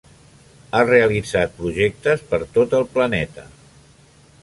[0.71, 3.49] Ha realitzat projectes per tot el planeta.